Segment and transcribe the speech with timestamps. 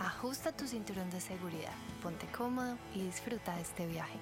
[0.00, 4.18] ajusta tu cinturón de seguridad, ponte cómodo y disfruta de este viaje.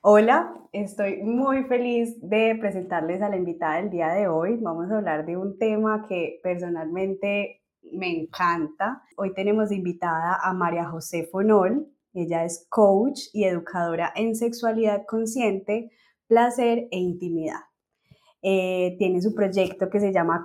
[0.00, 4.56] Hola, estoy muy feliz de presentarles a la invitada del día de hoy.
[4.56, 9.02] Vamos a hablar de un tema que personalmente me encanta.
[9.16, 11.88] Hoy tenemos invitada a María José Fonol.
[12.14, 15.90] Ella es coach y educadora en sexualidad consciente,
[16.26, 17.67] placer e intimidad.
[18.40, 20.44] Eh, tiene su proyecto que se llama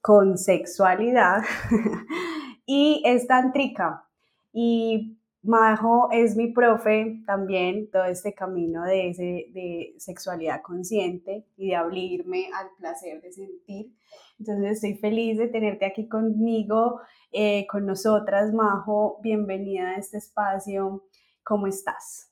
[0.00, 1.42] Consexualidad
[2.66, 4.08] y es tántrica.
[4.52, 11.76] Y Majo es mi profe también, todo este camino de, de sexualidad consciente y de
[11.76, 13.94] abrirme al placer de sentir.
[14.38, 17.00] Entonces estoy feliz de tenerte aquí conmigo,
[17.32, 19.18] eh, con nosotras, Majo.
[19.22, 21.04] Bienvenida a este espacio.
[21.42, 22.27] ¿Cómo estás?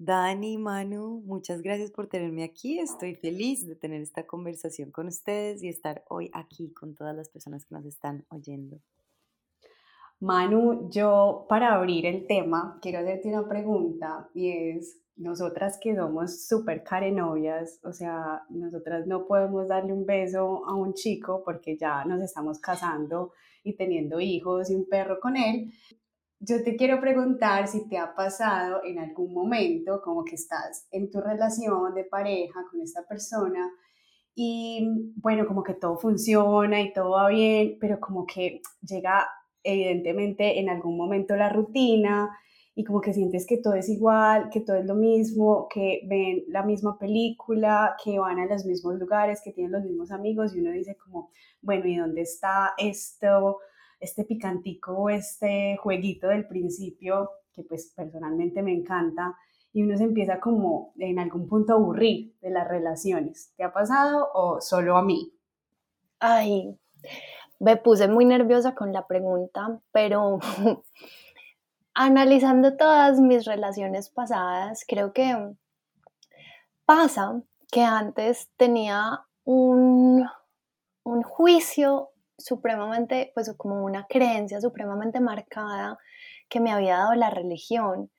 [0.00, 2.78] Dani, Manu, muchas gracias por tenerme aquí.
[2.78, 7.28] Estoy feliz de tener esta conversación con ustedes y estar hoy aquí con todas las
[7.28, 8.78] personas que nos están oyendo.
[10.20, 16.46] Manu, yo para abrir el tema quiero hacerte una pregunta y es, nosotras que somos
[16.46, 22.04] súper carenovias, o sea, nosotras no podemos darle un beso a un chico porque ya
[22.04, 23.32] nos estamos casando
[23.64, 25.72] y teniendo hijos y un perro con él,
[26.40, 31.10] yo te quiero preguntar si te ha pasado en algún momento como que estás en
[31.10, 33.70] tu relación de pareja con esta persona
[34.34, 39.26] y bueno, como que todo funciona y todo va bien, pero como que llega
[39.64, 42.30] evidentemente en algún momento la rutina
[42.76, 46.44] y como que sientes que todo es igual, que todo es lo mismo, que ven
[46.46, 50.60] la misma película, que van a los mismos lugares, que tienen los mismos amigos y
[50.60, 53.58] uno dice como, bueno, ¿y dónde está esto?
[54.00, 59.36] Este picantico, este jueguito del principio, que pues personalmente me encanta,
[59.72, 63.52] y uno se empieza como en algún punto a aburrir de las relaciones.
[63.56, 65.32] ¿Te ha pasado o solo a mí?
[66.20, 66.76] Ay,
[67.58, 70.38] me puse muy nerviosa con la pregunta, pero
[71.94, 75.54] analizando todas mis relaciones pasadas, creo que
[76.84, 80.26] pasa que antes tenía un,
[81.02, 85.98] un juicio supremamente, pues como una creencia supremamente marcada
[86.48, 88.10] que me había dado la religión.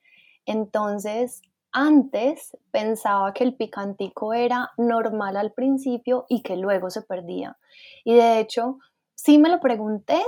[0.46, 1.42] Entonces,
[1.72, 7.56] antes pensaba que el picantico era normal al principio y que luego se perdía.
[8.04, 8.78] Y de hecho,
[9.14, 10.20] sí me lo pregunté,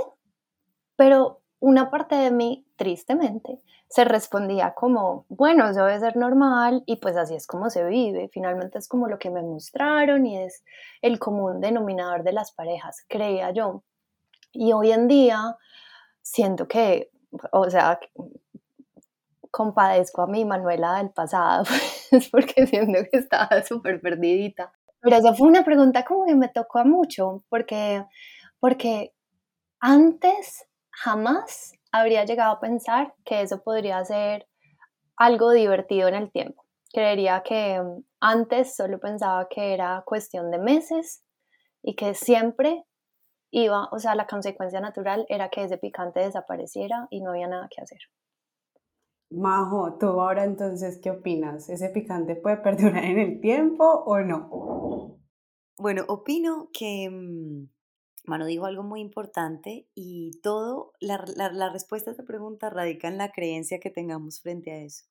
[0.95, 3.57] pero una parte de mí, tristemente,
[3.87, 8.29] se respondía como, bueno, eso debe ser normal y pues así es como se vive.
[8.33, 10.65] Finalmente es como lo que me mostraron y es
[11.01, 13.81] el común denominador de las parejas, creía yo.
[14.51, 15.55] Y hoy en día
[16.21, 17.11] siento que,
[17.53, 17.97] o sea,
[19.49, 21.63] compadezco a mi Manuela del pasado,
[22.09, 24.73] pues, porque siento que estaba súper perdidita.
[24.99, 28.03] Pero esa fue una pregunta como que me tocó mucho, porque,
[28.59, 29.13] porque
[29.79, 34.47] antes jamás habría llegado a pensar que eso podría ser
[35.17, 36.63] algo divertido en el tiempo.
[36.91, 41.23] Creería que mm, antes solo pensaba que era cuestión de meses
[41.81, 42.83] y que siempre
[43.51, 47.67] iba, o sea, la consecuencia natural era que ese picante desapareciera y no había nada
[47.69, 47.99] que hacer.
[49.29, 51.69] Majo, tú ahora entonces, ¿qué opinas?
[51.69, 55.19] ¿Ese picante puede perdurar en el tiempo o no?
[55.77, 57.09] Bueno, opino que
[58.25, 61.17] Mano dijo algo muy importante y todo, la,
[61.69, 65.05] respuesta a esta pregunta radica en la creencia que tengamos frente a eso.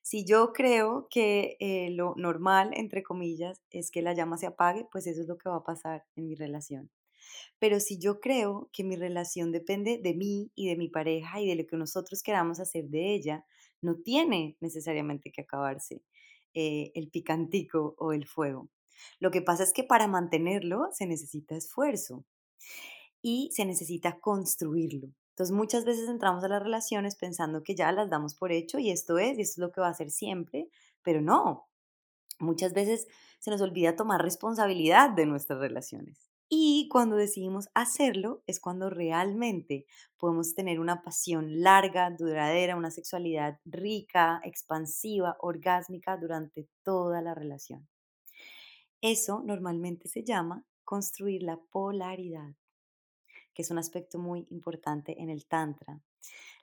[0.00, 4.86] Si yo creo que eh, lo normal, entre comillas, es que la llama se apague,
[4.92, 6.90] pues eso es lo que va a pasar en mi relación.
[7.58, 11.48] Pero si yo creo que mi relación depende de mí y de mi pareja y
[11.48, 13.44] de lo que nosotros queramos hacer de ella,
[13.80, 16.02] no tiene necesariamente que acabarse
[16.54, 18.68] eh, el picantico o el fuego.
[19.18, 22.24] Lo que pasa es que para mantenerlo se necesita esfuerzo
[23.22, 25.08] y se necesita construirlo.
[25.30, 28.90] Entonces muchas veces entramos a las relaciones pensando que ya las damos por hecho y
[28.90, 30.68] esto es, y esto es lo que va a ser siempre,
[31.02, 31.68] pero no.
[32.38, 33.06] Muchas veces
[33.38, 36.32] se nos olvida tomar responsabilidad de nuestras relaciones.
[36.54, 39.86] Y cuando decidimos hacerlo es cuando realmente
[40.18, 47.88] podemos tener una pasión larga, duradera, una sexualidad rica, expansiva, orgásmica durante toda la relación.
[49.00, 52.54] Eso normalmente se llama construir la polaridad.
[53.54, 56.02] que es un aspecto muy importante en el Tantra.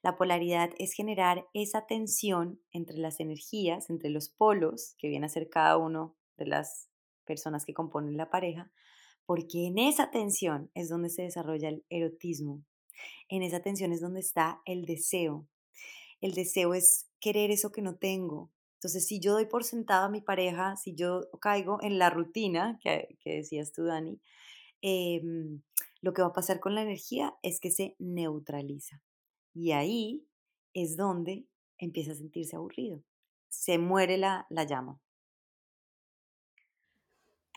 [0.04, 5.30] La polaridad es generar esa tensión entre las energías, entre los polos, que viene a
[5.30, 6.92] ser cada uno de las
[7.26, 8.72] personas que componen la pareja,
[9.26, 12.64] porque en esa tensión es donde se desarrolla el erotismo.
[13.30, 15.48] En esa tensión es donde está el deseo.
[16.22, 18.52] El deseo es querer eso que no tengo.
[18.80, 22.80] Entonces, si yo doy por sentado a mi pareja, si yo caigo en la rutina
[22.81, 24.22] que, decías tú, Dani,
[24.81, 25.62] em,
[26.00, 29.02] lo que va a pasar con la energía es que se neutraliza.
[29.54, 30.26] Y ahí
[30.74, 31.46] es donde
[31.78, 33.04] empieza a sentirse aburrido.
[33.50, 35.02] Se muere la, la llama.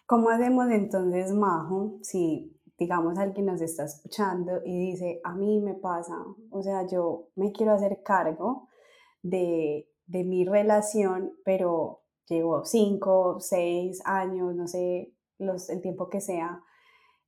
[0.06, 5.74] ¿Cómo hacemos entonces, Majo, si digamos alguien nos está escuchando y dice, a mí me
[5.74, 6.16] pasa,
[6.50, 8.69] o sea, yo me quiero hacer cargo
[9.22, 16.20] de, de mi relación, pero llevo cinco, seis años, no sé, los, el tiempo que
[16.20, 16.62] sea,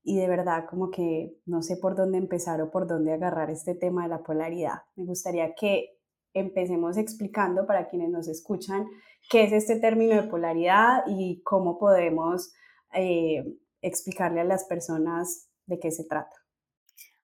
[0.02, 3.75] y de verdad como que no sé por dónde empezar o por dónde agarrar este
[3.75, 4.82] tema de la polaridad.
[4.96, 5.98] Me gustaría que
[6.34, 8.86] empecemos explicando para quienes nos escuchan
[9.31, 12.52] qué es este término de polaridad y cómo podemos
[12.92, 13.44] eh,
[13.81, 16.36] explicarle a las personas de qué se trata.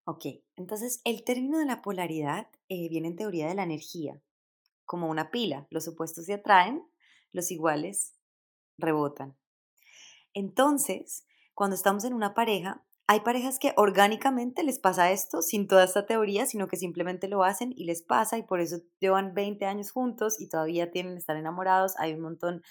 [0.07, 0.25] Ok,
[0.57, 4.19] entonces el término de la polaridad eh, viene en teoría de la energía,
[4.91, 5.69] como una pila.
[5.71, 6.83] Los opuestos se atraen,
[7.31, 8.17] los iguales
[8.77, 9.37] rebotan.
[10.35, 15.85] Entonces, cuando estamos en una pareja, hay parejas que orgánicamente les pasa esto sin toda
[15.85, 19.65] esta teoría, sino que simplemente lo hacen y les pasa y por eso llevan 20
[19.65, 21.95] años juntos y todavía tienen estar enamorados.
[21.97, 22.63] Hay un montón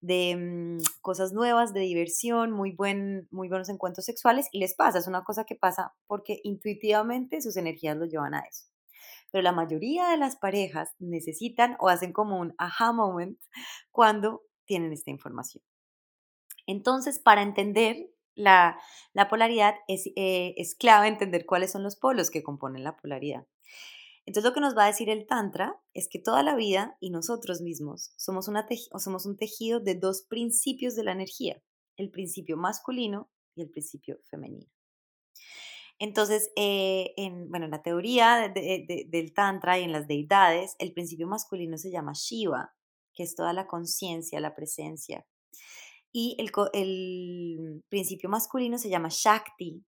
[0.00, 4.98] de mm, cosas nuevas, de diversión, muy, buen, muy buenos encuentros sexuales y les pasa.
[4.98, 8.66] Es una cosa que pasa porque intuitivamente sus energías los llevan a eso.
[9.30, 13.38] Pero la mayoría de las parejas necesitan o hacen como un aha moment
[13.90, 15.64] cuando tienen esta información.
[16.66, 18.78] Entonces, para entender la,
[19.28, 23.46] polaridad, eh, es, clave entender cuáles son los polos que componen la polaridad.
[24.24, 27.08] Entonces lo que nos va a decir el Tantra es que toda la vida y
[27.08, 28.50] nosotros mismos somos,
[28.98, 31.62] somos un tejido de dos principios de la energía,
[31.96, 34.70] el principio masculino y el principio femenino.
[35.98, 41.26] Entonces, eh, en, bueno, en la teoría del Tantra y en las deidades, el principio
[41.26, 42.72] masculino se llama Shiva,
[43.14, 45.26] que es toda la conciencia, la presencia,
[46.12, 49.84] y el, principio masculino se llama Shakti,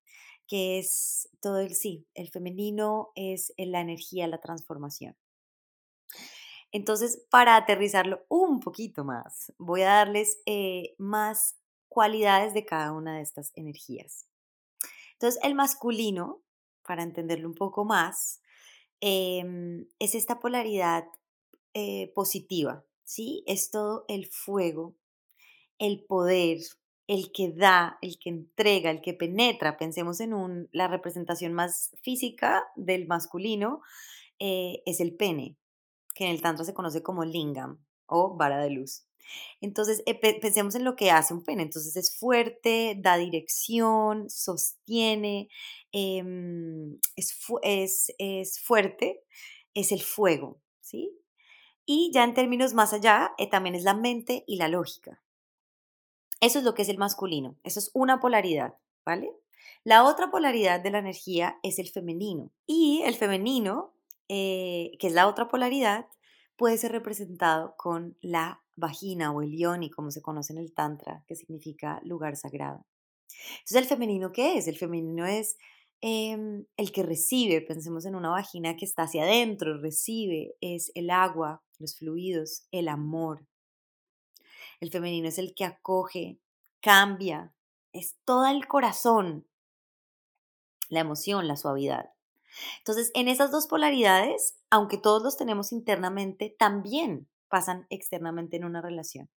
[0.47, 5.17] que es todo el sí, el femenino es la energía, la transformación.
[6.73, 11.57] Entonces, para aterrizarlo un poquito más, voy a darles eh, más
[11.89, 14.30] cualidades de cada una de estas energías.
[15.21, 16.43] Entonces, el masculino,
[16.83, 18.41] para entenderlo un poco más,
[19.03, 21.05] em, es esta polaridad
[21.75, 23.45] eh, positiva, ¿sí?
[23.47, 24.97] Es todo el fuego,
[25.79, 26.59] el poder,
[27.07, 29.77] el que da, el que entrega, el que penetra.
[29.77, 33.83] Pensemos en un, la representación más física del masculino,
[34.39, 35.59] eh, es el pene,
[36.15, 39.05] que en el tantra se conoce como lingam o vara de luz.
[39.61, 41.63] Entonces, eh, pensemos en lo que hace un pene.
[41.63, 45.49] Entonces, es fuerte, da dirección, sostiene,
[45.93, 49.23] em, es, es, es, fuerte,
[49.75, 51.13] es el fuego, ¿sí?
[51.87, 55.23] Y ya en términos más allá, eh, también es la mente y la lógica.
[56.41, 58.75] Eso es lo que es el masculino, eso es una polaridad,
[59.05, 59.33] ¿vale?
[59.85, 62.51] La otra polaridad de la energía es el femenino.
[62.67, 63.95] Y el femenino,
[64.29, 66.07] eh, que es la otra polaridad,
[66.57, 71.25] puede ser representado con la vagina o el yoni, como se conoce en el Tantra,
[71.27, 72.87] que significa lugar sagrado.
[73.61, 74.67] Entonces, ¿el femenino qué es?
[74.67, 75.57] El femenino es
[76.01, 81.11] em, el que recibe, pensemos en una vagina que está hacia adentro, recibe, es el
[81.11, 83.47] agua, los fluidos, el amor,
[84.81, 86.41] el femenino es el que acoge,
[86.81, 87.55] cambia,
[87.93, 89.47] es todo el corazón,
[90.89, 92.11] la emoción, la suavidad.
[92.79, 98.81] Entonces, en esas dos polaridades, aunque todos los tenemos internamente, también pasan externamente en una
[98.81, 99.29] relación.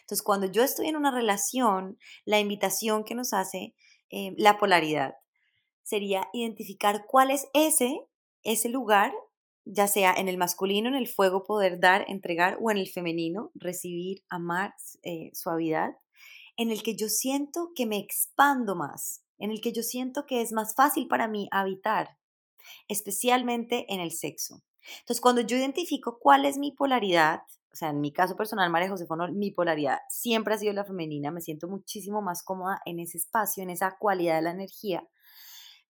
[0.00, 3.74] Entonces, cuando yo estoy en una relación, la invitación que nos hace
[4.10, 5.14] eh, la polaridad
[5.82, 8.00] sería identificar cuál es ese,
[8.42, 9.12] ese lugar
[9.64, 13.50] ya sea en el masculino, en el fuego poder dar, entregar, o en el femenino,
[13.54, 15.96] recibir, amar, eh, suavidad,
[16.56, 20.42] en el que yo siento que me expando más, en el que yo siento que
[20.42, 22.18] es más fácil para mí habitar,
[22.88, 24.62] especialmente en el sexo.
[25.00, 28.88] Entonces, cuando yo identifico cuál es mi polaridad, o sea, en mi caso personal, María
[28.88, 33.18] José mi polaridad siempre ha sido la femenina, me siento muchísimo más cómoda en ese
[33.18, 35.08] espacio, en esa cualidad de la energía.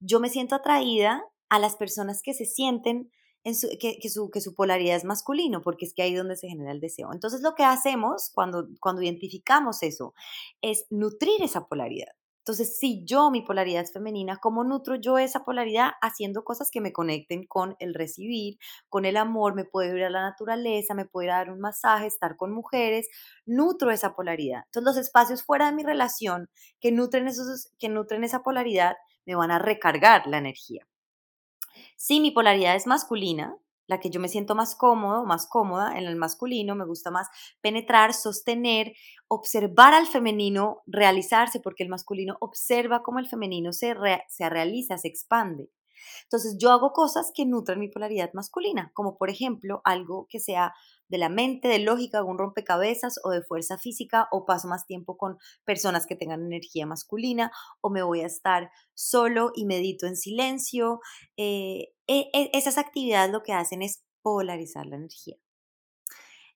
[0.01, 3.11] Yo me siento atraída a las personas que se sienten
[3.45, 6.73] que, su, que su polaridad es masculino, porque es que ahí es donde se genera
[6.73, 7.13] el deseo.
[7.13, 10.15] Entonces lo que hacemos cuando, cuando identificamos eso
[10.63, 12.13] es nutrir esa polaridad.
[12.45, 15.93] Entonces, si yo, mi polaridad es femenina, ¿cómo nutro yo esa polaridad?
[16.03, 18.59] Haciendo cosas que me conecten con el recibir,
[18.91, 21.61] con el amor, me puedo ir a la naturaleza, me puedo ir a dar un
[21.61, 23.09] masaje, estar con mujeres,
[23.47, 24.65] nutro esa polaridad.
[24.67, 29.35] Entonces, los espacios fuera de mi relación que nutren, esos, que nutren esa polaridad me
[29.37, 30.87] van a recargar la energía.
[31.97, 36.05] Si mi polaridad es masculina, la que yo me siento más cómodo, más cómoda en
[36.05, 37.29] el masculino, me gusta más
[37.61, 38.93] penetrar, sostener,
[39.29, 43.95] observar al femenino realizarse, porque el masculino observa cómo el femenino se,
[44.29, 45.71] se realiza, se expande.
[46.25, 50.75] Entonces yo hago cosas que nutren mi polaridad masculina, como por ejemplo algo que sea
[51.09, 55.17] de la mente, de lógica, un rompecabezas o de fuerza física, o paso más tiempo
[55.17, 60.17] con personas que tengan energía masculina, o me voy a estar solo y medito en
[60.17, 61.01] silencio.
[61.37, 65.37] Eh, e, e, esas actividades lo que hacen es polarizar la energía.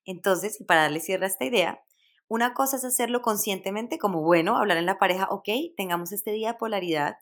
[0.05, 1.83] Entonces, y para darle cierre a esta idea,
[2.27, 6.53] una cosa es hacerlo conscientemente, como bueno, hablar en la pareja, ok, tengamos este día
[6.53, 7.15] de polaridad,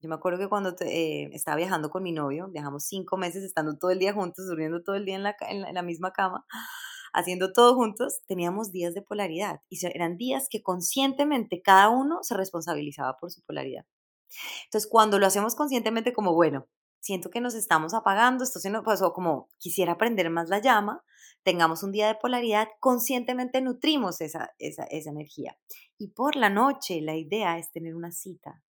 [0.00, 3.78] yo me acuerdo que cuando eh, estaba viajando con mi novio, viajamos cinco meses estando
[3.78, 6.46] todo el día juntos, durmiendo todo el día en la, en la, misma cama,
[7.14, 12.34] haciendo todo juntos, teníamos días de polaridad y eran días que conscientemente cada uno se
[12.34, 13.86] responsabilizaba por su polaridad.
[14.64, 16.66] Entonces, cuando lo hacemos conscientemente como, bueno,
[17.00, 21.04] siento que nos estamos apagando, esto se nos pasó como quisiera aprender más la llama,
[21.42, 25.56] tengamos un día de polaridad, conscientemente nutrimos esa, esa, esa energía.
[25.96, 28.62] Y por la noche la idea es tener una cita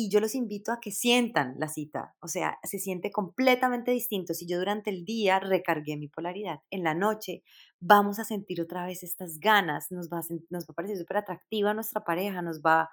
[0.00, 4.32] y yo los invito a que sientan la cita, o sea, se siente completamente distinto.
[4.32, 7.42] Si yo durante el día recargué mi polaridad, en la noche
[7.80, 11.16] vamos a sentir otra vez estas ganas, nos va a, nos va a parecer súper
[11.16, 12.88] atractiva nuestra pareja, nos va,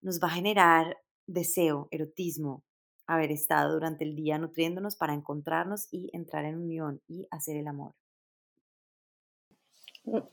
[0.00, 0.96] nos va a generar
[1.28, 2.64] deseo, erotismo,
[3.06, 7.68] haber estado durante el día nutriéndonos para encontrarnos y entrar en unión y hacer el
[7.68, 7.94] amor.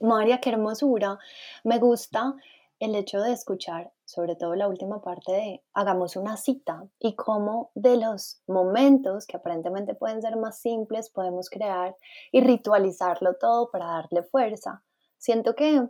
[0.01, 1.19] María, qué hermosura.
[1.63, 2.33] Me gusta
[2.79, 7.71] el hecho de escuchar, sobre todo la última parte de hagamos una cita y cómo
[7.75, 11.95] de los momentos que aparentemente pueden ser más simples podemos crear
[12.31, 14.83] y ritualizarlo todo para darle fuerza.
[15.17, 15.87] Siento que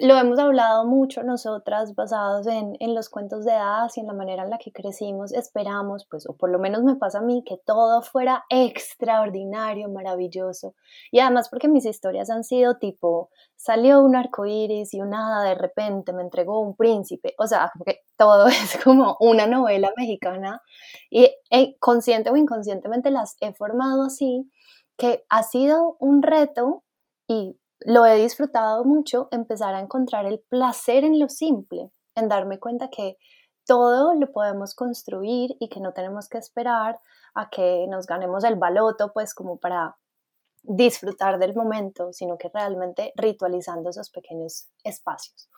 [0.00, 4.12] lo hemos hablado mucho nosotras basados en, en, los cuentos de hadas y en la
[4.12, 7.44] manera en la que crecimos, esperamos, pues, o por lo menos me pasa a mí,
[7.46, 10.74] que todo fuera extraordinario, maravilloso.
[11.10, 15.50] Y además porque mis historias han sido tipo, salió un arco iris y una hada
[15.50, 17.34] de repente me entregó un príncipe.
[17.38, 20.62] O sea, que todo es como una novela mexicana
[21.10, 24.50] y eh, consciente o inconscientemente las he formado así,
[24.96, 26.84] que ha sido un reto
[27.28, 32.58] y lo he disfrutado mucho, empezar a encontrar el placer en lo simple, en darme
[32.58, 33.16] cuenta que
[33.66, 37.00] todo lo podemos construir y que no tenemos que esperar
[37.34, 39.96] a que nos ganemos el baloto, pues como para
[40.62, 45.48] disfrutar del momento, sino que realmente ritualizando esos pequeños espacios.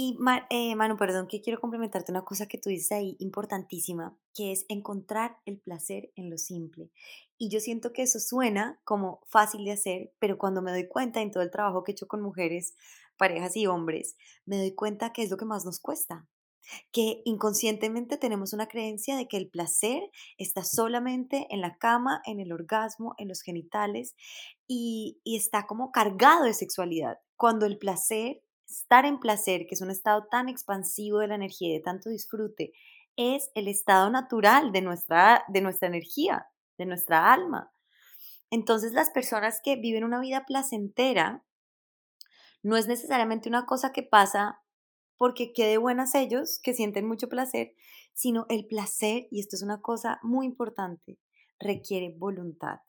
[0.00, 0.16] Y
[0.50, 4.64] eh, Manu, perdón, que quiero complementarte una cosa que tú dices ahí importantísima, que es
[4.68, 6.92] encontrar el placer en lo simple.
[7.36, 11.20] Y yo siento que eso suena como fácil de hacer, pero cuando me doy cuenta
[11.20, 12.76] en todo el trabajo que he hecho con mujeres,
[13.16, 16.28] parejas y hombres, me doy cuenta que es lo que más nos cuesta.
[16.92, 20.00] Que inconscientemente tenemos una creencia de que el placer
[20.36, 24.14] está solamente en la cama, en el orgasmo, en los genitales
[24.68, 27.18] y, y está como cargado de sexualidad.
[27.34, 31.70] Cuando el placer estar en placer, que es un estado tan expansivo de la energía
[31.70, 32.72] y de tanto disfrute,
[33.16, 36.46] es el estado natural de nuestra, de nuestra energía,
[36.76, 37.72] de nuestra alma.
[38.50, 41.44] Entonces las personas que viven una vida placentera
[42.62, 44.60] no es necesariamente una cosa que pasa
[45.16, 47.74] porque quede buenas ellos, que sienten mucho placer,
[48.14, 51.18] sino el placer, y esto es una cosa muy importante,
[51.58, 52.80] requiere voluntad.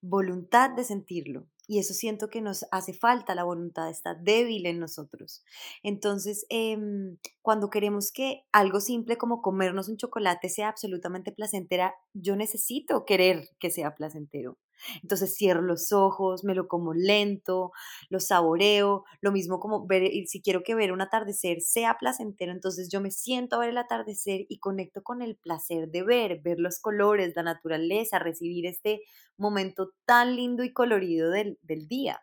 [0.00, 4.78] Voluntad de sentirlo, y eso siento que nos hace falta, la voluntad está débil en
[4.78, 5.44] nosotros.
[5.82, 12.36] Entonces, em, cuando queremos que algo simple como comernos un chocolate sea absolutamente placentera, yo
[12.36, 14.58] necesito querer que sea placentero.
[15.02, 17.72] Entonces cierro los ojos, me lo como lento,
[18.08, 22.88] lo saboreo, lo mismo como ver, si quiero que ver un atardecer sea placentero, entonces
[22.90, 26.58] yo me siento a ver el atardecer y conecto con el placer de ver, ver
[26.58, 29.02] los colores, la naturaleza, recibir este
[29.36, 32.22] momento tan lindo y colorido del, del día.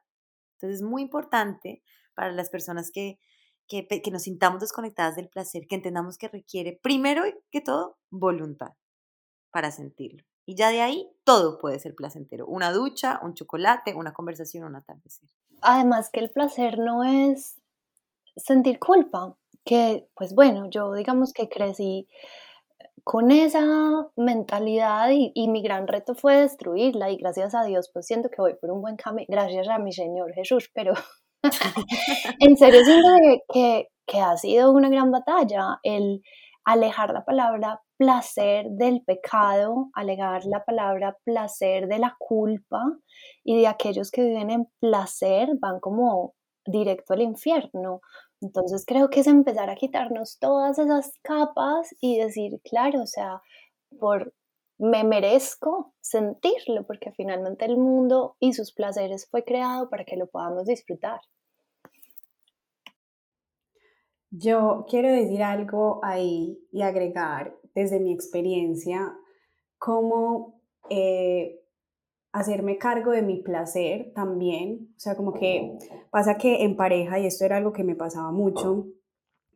[0.55, 1.83] Entonces es muy importante
[2.15, 3.19] para las personas que,
[3.67, 8.74] que, que nos sintamos desconectadas del placer, que entendamos que requiere, primero que todo, voluntad
[9.51, 10.24] para sentirlo.
[10.45, 12.45] Y ya de ahí todo puede ser placentero.
[12.47, 15.29] Una ducha, un chocolate, una conversación, un atardecer.
[15.62, 17.62] Además que el placer no es
[18.35, 22.07] sentir culpa, que pues bueno, yo digamos que crecí
[23.03, 28.29] con esa mentalidad y, mi gran reto fue destruirla y gracias a Dios pues siento
[28.29, 30.93] que voy por un buen camino, gracias a mi Señor Jesús, pero
[32.39, 33.09] en serio siento
[33.53, 36.21] que, que ha sido una gran batalla, el
[36.65, 42.82] alejar la palabra placer del pecado, alejar la palabra placer de la culpa
[43.43, 46.34] y de aquellos que viven en placer van como
[46.65, 48.01] directo al infierno.
[48.41, 53.41] Entonces creo que es empezar a quitarnos todas esas capas y decir, claro, o sea,
[54.00, 54.34] por
[54.79, 60.27] me merezco sentirlo, porque finalmente el mundo y sus placeres fue creado para que lo
[60.27, 61.22] podamos disfrutar.
[64.35, 69.13] Yo quiero decir algo ahí y agregar desde mi experiencia
[69.77, 70.59] cómo
[70.89, 71.61] eh,
[72.31, 74.91] hacerme cargo de mi placer también.
[74.97, 75.77] O sea, como que
[76.09, 78.87] pasa que en pareja, y esto era algo que me pasaba mucho,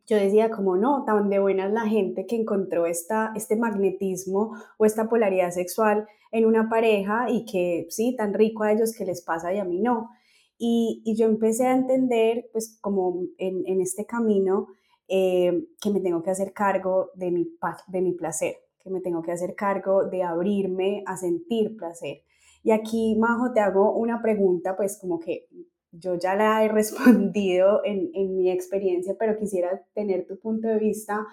[0.06, 4.52] yo decía como no, tan de buena es la gente que encontró esta, este magnetismo
[4.78, 9.04] o esta polaridad sexual en una pareja y que sí, tan rico a ellos que
[9.04, 10.10] les pasa y a mí no.
[10.58, 14.66] Y, yo empecé a entender, pues como en, este camino,
[15.06, 19.22] eh, que me tengo que hacer cargo de mi, de mi placer, que me tengo
[19.22, 22.22] que hacer cargo de abrirme a sentir placer.
[22.64, 25.46] Y aquí, Majo, te hago una pregunta, pues como que
[25.92, 30.78] yo ya la he respondido en, en mi experiencia, pero quisiera tener tu punto de
[30.78, 31.24] vista.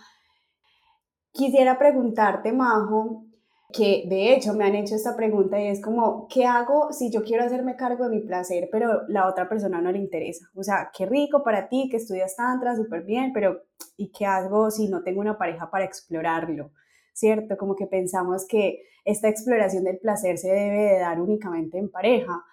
[1.32, 3.26] Quisiera preguntarte, Majo,
[3.74, 7.24] que de hecho me han hecho esta pregunta y es como, ¿qué hago si yo
[7.24, 10.50] quiero hacerme cargo de mi placer, pero la otra persona no le interesa?
[10.56, 13.64] O sea, qué rico para ti que estudias tantra, súper bien, pero
[13.98, 16.72] ¿y qué hago si no tengo una pareja para explorarlo?
[17.14, 17.58] ¿Cierto?
[17.58, 22.44] Como que pensamos que esta exploración del placer se debe de dar únicamente en pareja.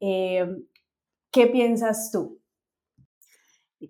[0.00, 0.46] Eh,
[1.30, 2.40] ¿Qué piensas tú?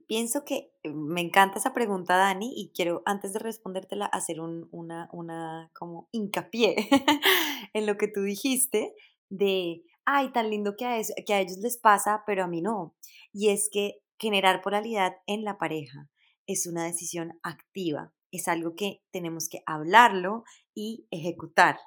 [0.09, 5.09] Pienso que me encanta esa pregunta, Dani, y quiero antes de respondértela hacer un, una,
[5.13, 6.77] una como hincapié
[7.73, 8.95] en lo que tú dijiste
[9.29, 12.95] de, ay, tan lindo que a, que a ellos les pasa, pero a mí no.
[13.33, 16.09] Y es que generar polaridad en la pareja
[16.47, 20.45] es una decisión activa, es algo que tenemos que hablarlo
[20.75, 21.79] y ejecutar.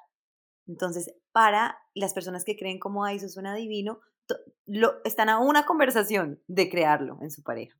[0.66, 4.00] Entonces, para las personas que creen como, ay, eso suena divino,
[4.66, 7.76] lo, están a una conversación de crearlo en su pareja.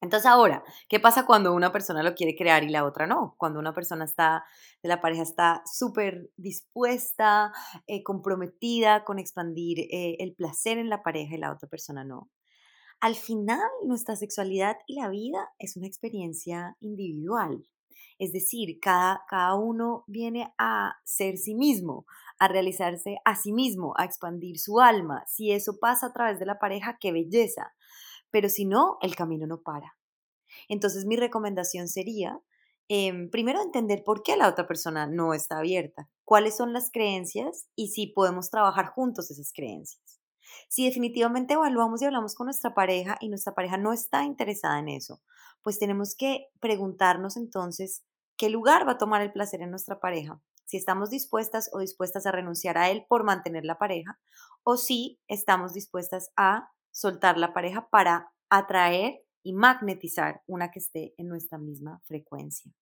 [0.00, 3.34] Entonces ahora, ¿qué pasa cuando una persona lo quiere crear y la otra no?
[3.38, 4.44] Cuando una persona está,
[4.82, 7.52] de la pareja está súper dispuesta,
[7.86, 12.30] eh, comprometida con expandir eh, el placer en la pareja y la otra persona no.
[13.00, 17.66] Al final, nuestra sexualidad y la vida es una experiencia individual.
[18.18, 22.06] Es decir, cada, cada uno viene a ser sí mismo,
[22.38, 25.24] a realizarse a sí mismo, a expandir su alma.
[25.26, 27.74] Si eso pasa a través de la pareja, qué belleza
[28.34, 29.96] pero si no, el camino no para.
[30.68, 32.40] Entonces mi recomendación sería,
[32.88, 37.68] em, primero entender por qué la otra persona no está abierta, cuáles son las creencias
[37.76, 40.20] y si podemos trabajar juntos esas creencias.
[40.68, 44.88] Si definitivamente evaluamos y hablamos con nuestra pareja y nuestra pareja no está interesada en
[44.88, 45.22] eso,
[45.62, 48.02] pues tenemos que preguntarnos entonces
[48.36, 52.26] qué lugar va a tomar el placer en nuestra pareja, si estamos dispuestas o dispuestas
[52.26, 54.18] a renunciar a él por mantener la pareja
[54.64, 61.12] o si estamos dispuestas a soltar la pareja para atraer y magnetizar una que esté
[61.18, 62.72] en nuestra misma frecuencia.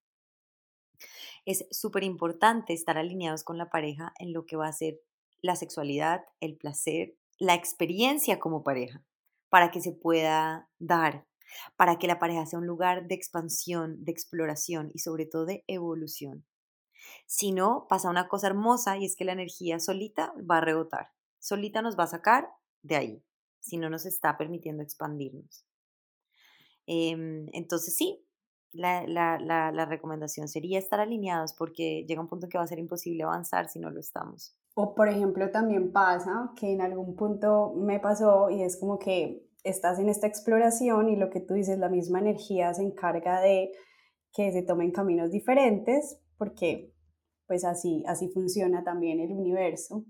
[1.44, 5.00] Es súper importante estar alineados con la pareja en lo que va a ser
[5.40, 9.02] la sexualidad, el placer, la experiencia como pareja,
[9.48, 11.26] para que se pueda dar,
[11.76, 15.64] para que la pareja sea un lugar de expansión, de exploración y sobre todo de
[15.66, 16.44] evolución.
[17.26, 21.10] Si no, pasa una cosa hermosa y es que la energía solita va a rebotar,
[21.40, 22.48] solita nos va a sacar
[22.82, 23.24] de ahí
[23.62, 25.64] si no nos está permitiendo expandirnos.
[26.86, 28.26] Em, entonces sí,
[28.72, 33.22] la, la, recomendación sería estar alineados porque llega un punto que va a ser imposible
[33.22, 34.56] avanzar si no lo estamos.
[34.74, 39.46] O por ejemplo también pasa que en algún punto me pasó y es como que
[39.62, 43.70] estás en esta exploración y lo que tú dices, la misma energía se encarga de
[44.32, 46.92] que se tomen caminos diferentes porque
[47.46, 50.06] pues así, así funciona también el universo.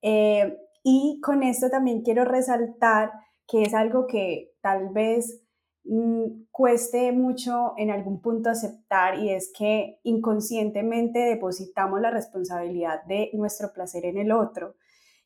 [0.00, 3.12] Eh, y con esto también quiero resaltar
[3.46, 5.42] que es algo que tal vez
[5.84, 13.30] mm, cueste mucho en algún punto aceptar y es que inconscientemente depositamos la responsabilidad de
[13.32, 14.74] nuestro placer en el otro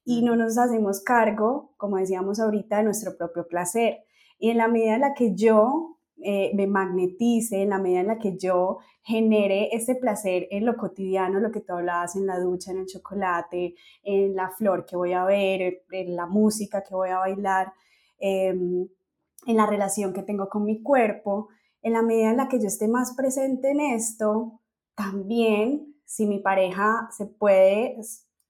[0.04, 4.04] y no nos hacemos cargo, como decíamos ahorita, de nuestro propio placer.
[4.38, 8.06] Y en la medida en la que yo eh, me magnetice, en la medida en
[8.08, 12.38] la que yo genere ese placer en lo cotidiano, lo que tú hablabas en la
[12.38, 16.94] ducha, en el chocolate, en la flor que voy a ver, en la música que
[16.94, 17.72] voy a bailar,
[18.18, 18.88] em,
[19.46, 21.48] en la relación que tengo con mi cuerpo,
[21.82, 24.60] en la medida en la que yo esté más presente en esto,
[24.94, 27.96] también si mi pareja se puede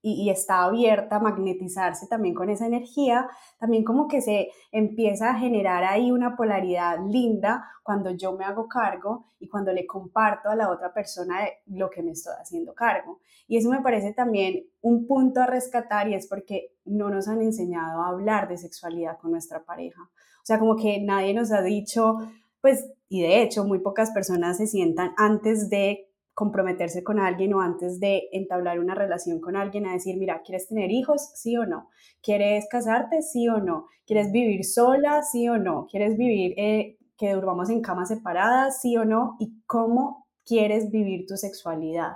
[0.05, 5.39] y, está abierta a magnetizarse también con esa energía, también como que se empieza a
[5.39, 10.55] generar ahí una polaridad linda cuando yo me hago cargo y cuando le comparto a
[10.57, 11.35] la otra persona
[11.67, 13.21] lo que me estoy haciendo cargo.
[13.47, 17.41] Y eso me parece también un punto a rescatar y es porque no nos han
[17.41, 20.01] enseñado a hablar de sexualidad con nuestra pareja.
[20.01, 22.17] O sea, como que nadie nos ha dicho,
[22.59, 27.61] pues, y de hecho muy pocas personas se sientan antes de comprometerse con alguien o
[27.61, 31.31] antes de entablar una relación con alguien a decir, mira, ¿quieres tener hijos?
[31.35, 31.89] Sí o no.
[32.21, 33.21] ¿Quieres casarte?
[33.21, 33.87] Sí o no.
[34.05, 35.21] ¿Quieres vivir sola?
[35.23, 35.85] Sí o no.
[35.89, 38.81] ¿Quieres vivir eh, que durmamos en camas separadas?
[38.81, 39.35] Sí o no.
[39.39, 42.13] ¿Y cómo quieres vivir tu sexualidad?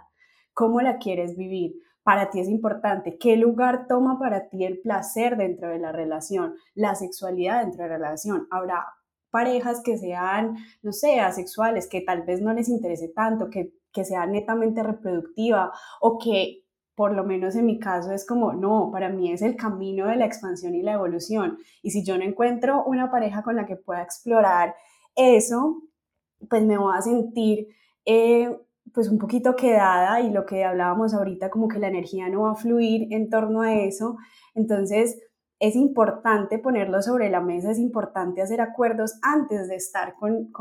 [0.54, 1.76] ¿Cómo la quieres vivir?
[2.02, 3.18] Para ti es importante.
[3.20, 6.56] ¿Qué lugar toma para ti el placer dentro de la relación?
[6.74, 8.48] La sexualidad dentro de la relación.
[8.50, 8.86] Habrá
[9.30, 14.06] parejas que sean, no sé, asexuales, que tal vez no les interese tanto, que que
[14.06, 16.64] sea netamente reproductiva o que
[16.94, 20.16] por lo menos en mi caso es como, no, para mí es el camino de
[20.16, 21.58] la expansión y la evolución.
[21.82, 24.76] Y si yo no encuentro una pareja con la que pueda explorar
[25.16, 25.82] eso,
[26.48, 27.68] pues me voy a sentir
[28.06, 28.56] eh,
[28.94, 32.52] pues un poquito quedada y lo que hablábamos ahorita, como que la energía no va
[32.52, 34.18] a fluir en torno a eso.
[34.54, 35.20] Entonces,
[35.60, 40.52] es importante ponerlo sobre la mesa, es importante hacer acuerdos antes de estar con,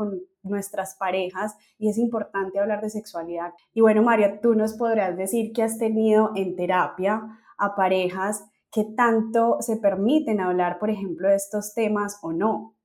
[0.43, 3.51] nuestras parejas y es importante hablar de sexualidad.
[3.73, 8.85] Y bueno, María, tú nos podrás decir que has tenido en terapia a parejas que
[8.85, 12.76] tanto se permiten hablar, por ejemplo, de estos temas o no.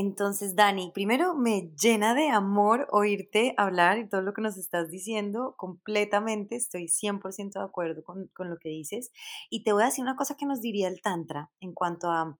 [0.00, 4.90] Entonces, Dani, primero me llena de amor oírte hablar y todo lo que nos estás
[4.90, 5.56] diciendo.
[5.56, 9.10] Completamente estoy 100% de acuerdo con, lo que dices.
[9.50, 12.38] Y te voy a decir una cosa que nos diría el Tantra en cuanto a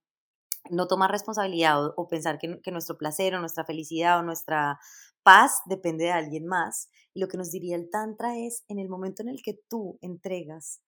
[0.70, 4.78] no tomar responsabilidad o, pensar que, que, nuestro placer o nuestra felicidad o nuestra
[5.24, 6.90] paz depende de alguien más.
[7.12, 9.98] Y lo que nos diría el Tantra es en el momento en el que tú
[10.00, 10.80] entregas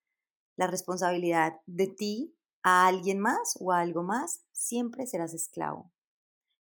[0.55, 5.91] la responsabilidad de ti a alguien más o a algo más, siempre serás esclavo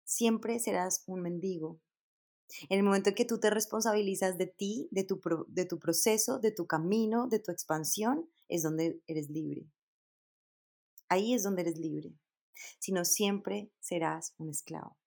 [0.09, 1.79] siempre serás un mendigo.
[2.67, 6.39] En el momento en que tú te responsabilizas de ti, de tu, de tu proceso,
[6.39, 9.67] de tu camino, de tu expansión, es donde eres libre.
[11.09, 12.11] Ahí es donde eres libre.
[12.79, 14.97] Si no, siempre serás un esclavo.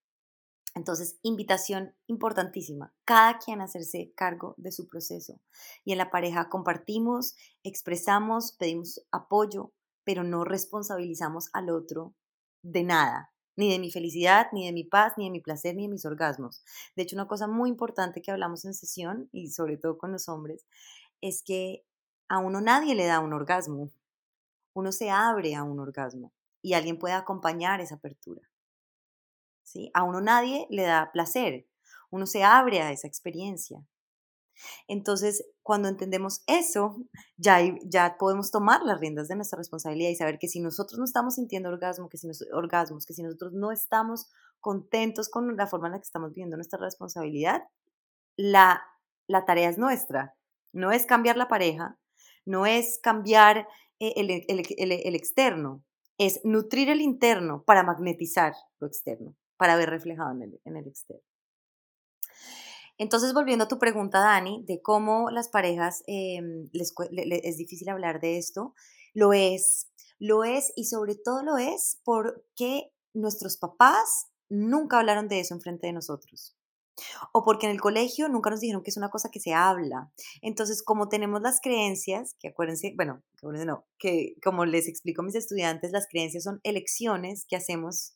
[0.75, 5.41] Entonces, invitación importantísima, cada quien hacerse cargo de su proceso.
[5.85, 9.73] Y en la pareja compartimos, expresamos, pedimos apoyo,
[10.05, 12.15] pero no responsabilizamos al otro
[12.62, 15.83] de nada ni de mi felicidad, ni de mi paz, ni de mi placer, ni
[15.83, 16.62] de mis orgasmos.
[16.97, 20.29] De hecho, una cosa muy importante que hablamos en sesión, y sobre todo con los
[20.29, 20.67] hombres,
[21.21, 21.85] es que
[22.29, 23.91] a uno nadie le da un orgasmo.
[24.75, 28.49] Uno se abre a un orgasmo y alguien puede acompañar esa apertura.
[29.62, 29.91] ¿Sí?
[29.93, 31.67] A uno nadie le da placer.
[32.11, 33.85] Uno se abre a esa experiencia.
[34.88, 36.96] Entonces, cuando entendemos eso,
[37.37, 41.05] ya, ya podemos tomar las riendas de nuestra responsabilidad y saber que si nosotros no
[41.05, 45.88] estamos sintiendo orgasmo, que si orgasmos, que si nosotros no estamos contentos con la forma
[45.88, 47.62] en la que estamos viviendo nuestra responsabilidad,
[48.37, 48.83] la,
[49.29, 50.35] la tarea es nuestra.
[50.72, 51.98] No es cambiar la pareja,
[52.46, 53.68] no es cambiar
[54.01, 55.85] eh, el, el, el, el externo,
[56.18, 60.87] es nutrir el interno para magnetizar lo externo, para ver reflejado en el, en el
[60.87, 61.22] externo.
[63.03, 66.95] Entonces, volviendo a tu pregunta, Dani, de cómo las parejas em, les,
[67.43, 68.75] es difícil hablar de esto,
[69.12, 69.88] lo es,
[70.21, 75.88] lo es y sobre todo lo es porque nuestros papás nunca hablaron de eso enfrente
[75.88, 76.57] de nosotros.
[77.33, 80.12] O porque en el colegio nunca nos dijeron que es una cosa que se habla.
[80.41, 85.25] Entonces, como tenemos las creencias, que acuérdense, bueno, acuérdense no, que como les explico a
[85.25, 88.15] mis estudiantes, las creencias son elecciones que hacemos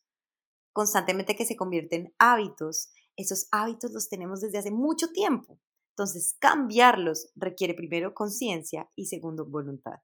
[0.72, 5.58] constantemente que se convierten en hábitos esos hábitos los tenemos desde hace mucho tiempo.
[5.90, 10.00] Entonces, cambiarlos requiere primero conciencia y segundo voluntad.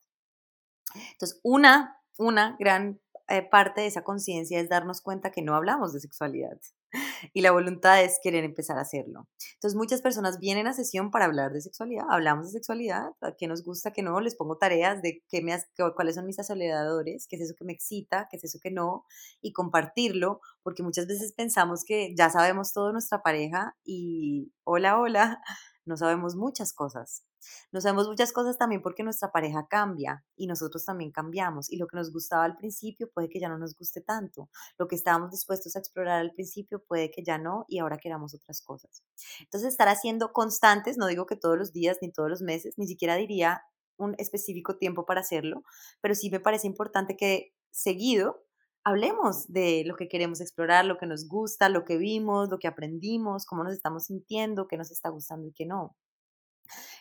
[1.13, 5.93] Entonces, una, una gran eh, parte de esa conciencia es darnos cuenta que no hablamos
[5.93, 6.59] de sexualidad
[7.33, 9.29] y la voluntad es querer empezar a hacerlo.
[9.55, 13.63] Entonces muchas personas vienen a sesión para hablar de sexualidad, hablamos de sexualidad, qué nos
[13.65, 15.57] gusta, qué no, les pongo tareas de qué me,
[15.95, 19.05] cuáles son mis aceleradores, qué es eso que me excita, qué es eso que no,
[19.41, 25.43] y compartirlo, porque muchas veces pensamos que ya sabemos todo nuestra pareja y hola, hola,
[25.85, 27.25] no sabemos muchas cosas.
[27.73, 31.87] No sabemos muchas cosas también porque nuestra pareja cambia y nosotros también cambiamos y lo
[31.87, 34.49] que nos gustaba al principio puede que ya no nos guste tanto.
[34.79, 38.35] Lo que estábamos dispuestos a explorar al principio puede que ya no y ahora queramos
[38.35, 39.03] otras cosas.
[39.41, 42.87] Entonces, estar haciendo constantes, no digo que todos los días ni todos los meses, ni
[42.87, 43.63] siquiera diría
[43.97, 45.63] un específico tiempo para hacerlo,
[46.01, 48.45] pero sí me parece importante que seguido
[48.85, 52.69] hablemos de lo que queremos explorar, lo que nos gusta, lo que vimos, lo que
[52.69, 55.97] aprendimos, cómo nos estamos sintiendo, qué nos está gustando y qué no.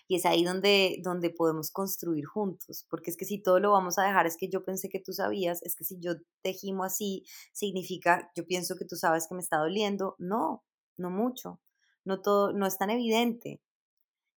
[0.08, 3.98] Y es ahí donde, donde podemos construir juntos, porque es que si todo lo vamos
[3.98, 6.84] a dejar, es que yo pensé que tú sabías, es que si yo te gimo
[6.84, 10.16] así, significa, yo pienso que tú sabes que me está doliendo.
[10.20, 10.64] No,
[10.98, 11.62] no mucho,
[12.04, 13.62] no todo, no es tan evidente.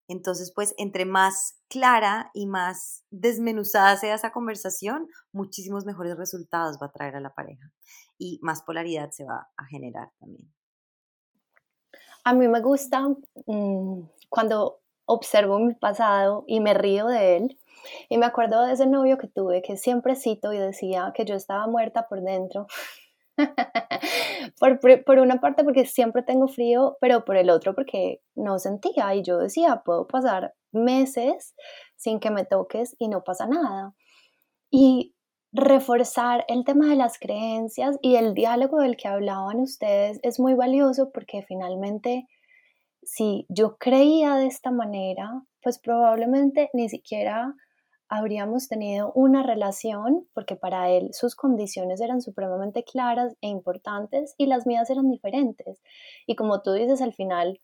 [0.09, 6.87] Entonces, pues, entre más clara y más desmenuzada sea esa conversación, muchísimos mejores resultados va
[6.87, 7.73] a traer a la pareja
[8.19, 10.53] y más polaridad se va a generar también.
[12.25, 13.09] A mí me gusta
[13.47, 17.59] mm, cuando observo mi pasado y me río de él.
[18.09, 21.35] Y me acuerdo de ese novio que tuve que siempre cito y decía que yo
[21.35, 22.67] estaba muerta por dentro.
[25.07, 29.23] por, una parte porque siempre tengo frío, pero por el otro porque no sentía y
[29.23, 31.55] yo decía, puedo pasar meses
[31.97, 33.95] sin que me toques y no pasa nada.
[34.71, 35.15] Y
[35.53, 40.55] reforzar el tema de las creencias y el diálogo del que hablaban ustedes es muy
[40.55, 42.27] valioso porque finalmente
[43.05, 47.55] si yo creía de esta manera, pues probablemente ni siquiera
[48.09, 54.47] habríamos tenido una relación, porque para él sus condiciones eran supremamente claras e importantes y
[54.47, 55.83] las mías eran diferentes.
[56.27, 57.61] Y como tú dices, al final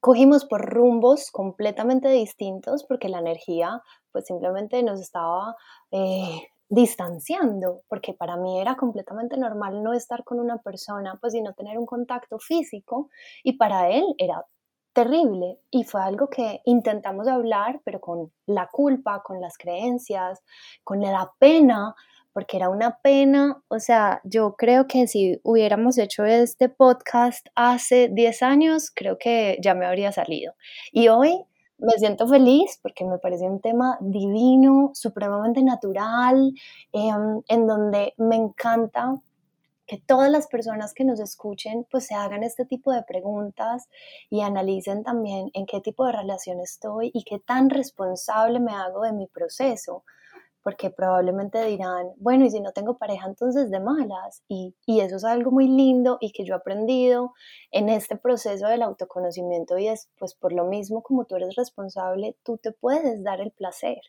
[0.00, 3.80] cogimos por rumbos completamente distintos porque la energía
[4.12, 5.56] pues simplemente nos estaba
[5.90, 11.42] eh, distanciando, porque para mí era completamente normal no estar con una persona, pues y
[11.42, 13.10] no tener un contacto físico,
[13.42, 14.44] y para él era
[14.94, 20.42] terrible y fue algo que intentamos hablar, pero con la culpa, con las creencias,
[20.84, 21.94] con la pena,
[22.32, 28.08] porque era una pena, o sea, yo creo que si hubiéramos hecho este podcast hace
[28.08, 30.54] 10 años, creo que ya me habría salido.
[30.90, 31.44] Y hoy
[31.78, 36.52] me siento feliz porque me parece un tema divino, supremamente natural,
[36.92, 39.14] em, en donde me encanta
[39.86, 43.88] que todas las personas que nos escuchen pues se hagan este tipo de preguntas
[44.30, 49.02] y analicen también en qué tipo de relación estoy y qué tan responsable me hago
[49.02, 50.04] de mi proceso,
[50.64, 55.16] porque probablemente dirán, bueno, y si no tengo pareja entonces de malas, y, y eso
[55.16, 57.34] es algo muy lindo y que yo he aprendido
[57.70, 62.36] en este proceso del autoconocimiento y es pues por lo mismo como tú eres responsable,
[62.44, 64.00] tú te puedes dar el placer.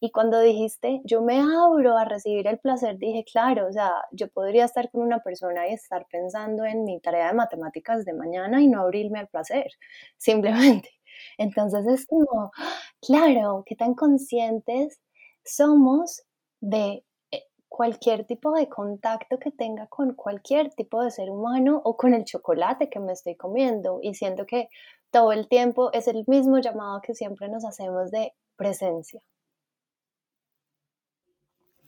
[0.00, 4.28] Y cuando dijiste, yo me abro a recibir el placer, dije, claro, o sea, yo
[4.28, 8.60] podría estar con una persona y estar pensando en mi tarea de matemáticas de mañana
[8.62, 9.66] y no abrirme al placer,
[10.18, 10.90] simplemente.
[11.38, 12.50] Entonces es como,
[13.00, 15.00] claro, qué tan conscientes
[15.44, 16.22] somos
[16.60, 21.96] de eh, cualquier tipo de contacto que tenga con cualquier tipo de ser humano o
[21.96, 24.00] con el chocolate que me estoy comiendo.
[24.02, 24.68] Y siento que
[25.10, 29.20] todo el tiempo es el mismo llamado que siempre nos hacemos de presencia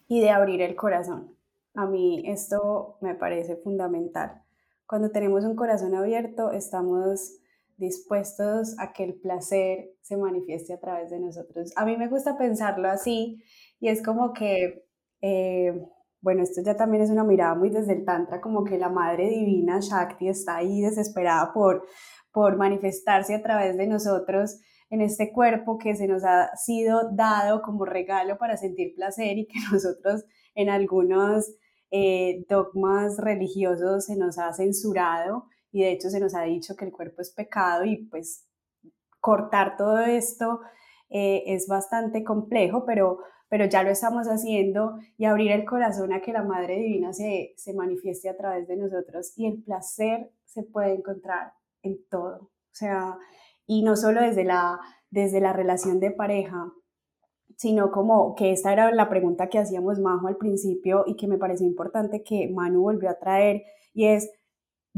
[0.08, 1.36] y de abrir el corazón.
[1.74, 4.42] A mí esto me parece fundamental.
[4.86, 7.38] Cuando tenemos un corazón abierto, estamos
[7.76, 11.72] dispuestos a que el placer se manifieste a través de nosotros.
[11.76, 13.42] A mí me gusta pensarlo así
[13.80, 14.86] y es como que,
[15.20, 15.72] eh,
[16.20, 19.28] bueno, esto ya también es una mirada muy desde el Tantra, como que la Madre
[19.28, 21.86] Divina, Shakti, está ahí desesperada por,
[22.32, 27.60] por manifestarse a través de nosotros en este cuerpo que se nos ha sido dado
[27.62, 31.54] como regalo para sentir placer y que nosotros en algunos
[31.90, 35.44] eh, dogmas religiosos se nos ha censurado
[35.76, 38.46] y de hecho se nos ha dicho que el cuerpo es pecado y pues
[39.20, 40.60] cortar todo esto
[41.10, 43.18] eh, es bastante complejo, pero,
[43.50, 47.52] pero ya lo estamos haciendo y abrir el corazón a que la Madre Divina se,
[47.58, 52.36] se manifieste a través de nosotros y el placer se puede encontrar en todo.
[52.36, 53.18] O sea,
[53.66, 56.72] y no solo desde la, desde la relación de pareja,
[57.58, 61.36] sino como que esta era la pregunta que hacíamos Majo al principio y que me
[61.36, 64.30] pareció importante que Manu volvió a traer y es,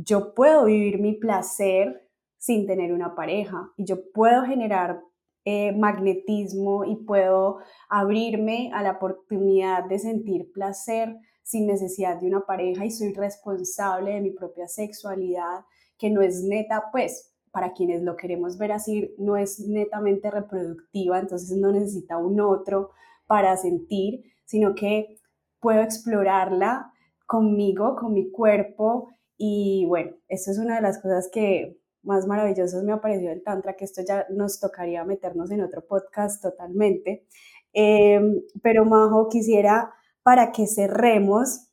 [0.05, 5.03] yo puedo vivir mi placer sin tener una pareja y yo puedo generar
[5.45, 7.59] eh, magnetismo y puedo
[7.89, 14.13] abrirme a la oportunidad de sentir placer sin necesidad de una pareja y soy responsable
[14.13, 15.65] de mi propia sexualidad,
[15.97, 21.19] que no es neta, pues para quienes lo queremos ver así, no es netamente reproductiva,
[21.19, 22.91] entonces no necesita un otro
[23.27, 25.17] para sentir, sino que
[25.59, 26.93] puedo explorarla
[27.27, 29.09] conmigo, con mi cuerpo.
[29.39, 33.43] Y bueno, esto es una de las cosas que más maravillosas me ha parecido el
[33.43, 37.27] Tantra, que esto ya nos tocaría meternos en otro podcast totalmente.
[37.73, 41.69] Em, pero Majo, quisiera para que cerremos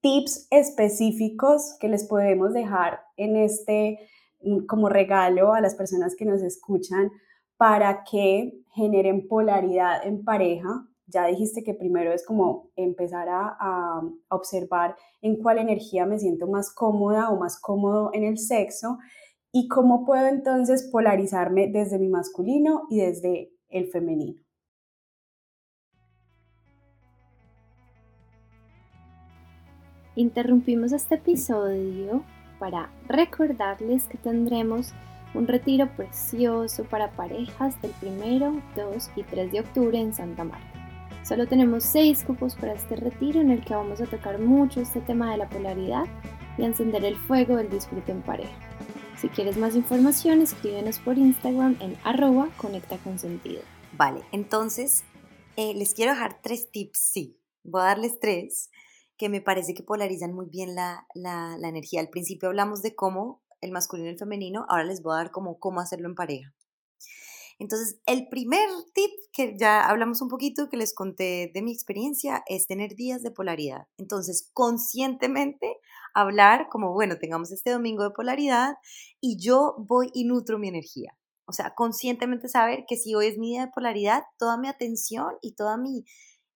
[0.00, 3.98] tips específicos que les podemos dejar en este
[4.66, 7.10] como regalo a las personas que nos escuchan
[7.56, 10.86] para que generen polaridad en pareja.
[11.12, 16.72] Ya dijiste que primero es como empezar a, observar en cuál energía me siento más
[16.74, 18.98] cómoda o más cómodo en el sexo
[19.54, 24.40] ¿Y cómo puedo entonces polarizarme desde mi masculino y desde el femenino?
[30.14, 32.24] Interrumpimos este episodio
[32.58, 34.94] para recordarles que tendremos
[35.34, 40.71] un retiro precioso para parejas del 1, 2 y 3 de octubre en Santa Marta.
[41.24, 45.00] Solo tenemos 6 cupos para este retiro en el que vamos a tocar mucho este
[45.00, 46.04] tema de la polaridad
[46.58, 48.52] y encender el fuego del disfrute en pareja.
[49.20, 53.62] Si quieres más información, escríbenos por Instagram en arroba conecta con sentido.
[53.92, 55.04] Vale, entonces
[55.56, 58.70] eh, les quiero dejar tres tips, sí, voy a darles tres
[59.16, 62.00] que me parece que polarizan muy bien la, la, la energía.
[62.00, 65.30] Al principio hablamos de cómo el masculino y el femenino, ahora les voy a dar
[65.30, 66.52] como cómo hacerlo en pareja.
[67.60, 72.42] Entonces, el primer tip que ya hablamos un poquito, que les conté de mi experiencia,
[72.46, 73.86] es tener días de polaridad.
[73.96, 75.78] Entonces, conscientemente
[76.14, 78.74] hablar como, bueno, tengamos este domingo de polaridad
[79.20, 81.16] y yo voy y nutro mi energía.
[81.46, 85.34] O sea, conscientemente saber que si hoy es mi día de polaridad, toda mi atención
[85.40, 86.04] y toda mi,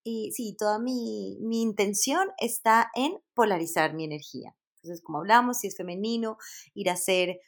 [0.05, 4.55] sí, toda mi, mi intención está en polarizar mi energía.
[4.83, 6.37] Entonces, como hablamos, si es femenino,
[6.75, 7.41] ir a hacer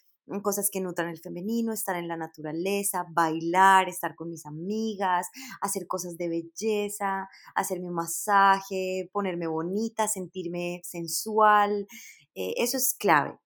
[0.43, 5.29] cosas que nutran el femenino, estar en la naturaleza, bailar, estar con mis amigas,
[5.61, 11.87] hacer cosas de belleza, hacerme un masaje, ponerme bonita, sentirme sensual.
[12.35, 13.39] Eh, eso es clave.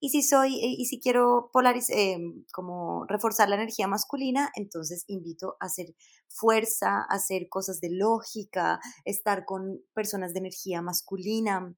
[0.00, 5.04] Y si soy, eh, y si quiero polarizar, em, como reforzar la energía masculina, entonces
[5.08, 5.94] invito a hacer
[6.28, 11.74] fuerza, a hacer cosas de lógica, estar con personas de energía masculina,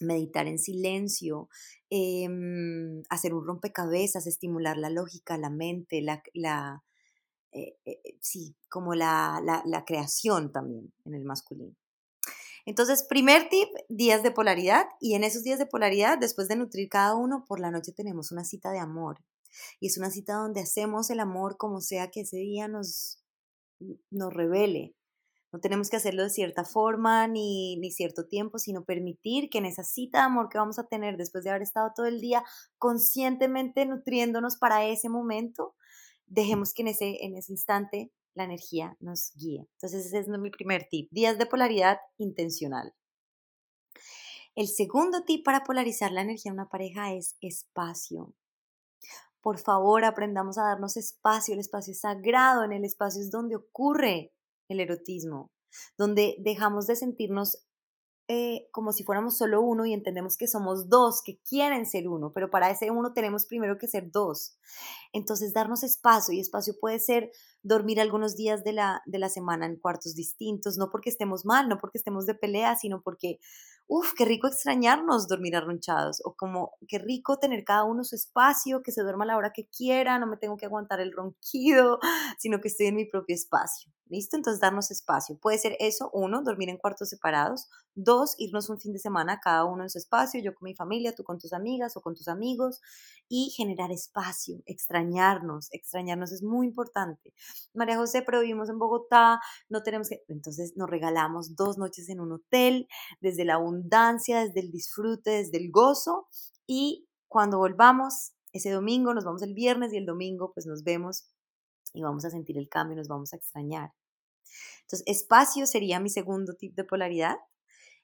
[0.00, 1.48] meditar en silencio,
[1.90, 6.84] em, hacer un rompecabezas, estimular la lógica, la mente, la,
[7.52, 11.74] eh, eh, eh, sí, como la, la, la, creación también en el masculino.
[12.66, 14.86] Entonces, primer tip, días de polaridad.
[15.00, 18.30] Y en esos días de polaridad, después de nutrir cada uno, por la noche tenemos
[18.30, 19.24] una cita de amor.
[19.80, 23.22] Y es una cita donde hacemos el amor como sea que ese día nos,
[24.10, 24.97] nos revele.
[25.52, 29.66] No tenemos que hacerlo de cierta forma ni, ni cierto tiempo, sino permitir que en
[29.66, 32.44] esa cita de amor que vamos a tener después de haber estado todo el día
[32.76, 35.74] conscientemente nutriéndonos para ese momento,
[36.26, 39.68] dejemos que en ese, en ese instante la energía nos guíe.
[39.72, 42.94] Entonces ese es mi primer tip, días de polaridad intencional.
[44.54, 48.34] El segundo tip para polarizar la energía en una pareja es espacio.
[49.40, 51.54] Por favor, aprendamos a darnos espacio.
[51.54, 54.32] El espacio es sagrado, en el espacio es donde ocurre
[54.68, 55.50] el erotismo,
[55.96, 57.64] donde dejamos de sentirnos
[58.30, 62.30] eh, como si fuéramos solo uno y entendemos que somos dos, que quieren ser uno,
[62.34, 64.58] pero para ese uno tenemos primero que ser dos.
[65.14, 67.30] Entonces, darnos espacio, y espacio puede ser
[67.62, 71.68] dormir algunos días de la, de la semana en cuartos distintos, no porque estemos mal,
[71.68, 73.38] no porque estemos de pelea, sino porque
[73.88, 78.82] uf, qué rico extrañarnos dormir arronchados, o como qué rico tener cada uno su espacio,
[78.82, 81.98] que se duerma a la hora que quiera, no me tengo que aguantar el ronquido,
[82.38, 83.90] sino que estoy en mi propio espacio.
[84.10, 84.36] ¿Listo?
[84.36, 85.36] Entonces darnos espacio.
[85.38, 89.66] Puede ser eso, uno, dormir en cuartos separados, dos, irnos un fin de semana cada
[89.66, 92.28] uno en su espacio, yo con mi familia, tú con tus amigas o con tus
[92.28, 92.80] amigos,
[93.28, 97.34] y generar espacio, extrañarnos, extrañarnos es muy importante.
[97.74, 102.20] María José, pero vivimos en Bogotá, no tenemos que, entonces nos regalamos dos noches en
[102.20, 102.88] un hotel,
[103.20, 106.28] desde la abundancia, desde el disfrute, desde el gozo,
[106.66, 111.30] y cuando volvamos, ese domingo, nos vamos el viernes y el domingo pues nos vemos
[111.92, 113.92] y vamos a sentir el cambio, nos vamos a extrañar.
[114.82, 117.36] Entonces, espacio sería mi segundo tip de polaridad.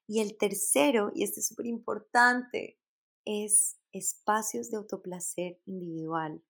[0.06, 2.78] Y el tercero, y este es súper importante,
[3.24, 6.42] es espacios de autoplacer individual.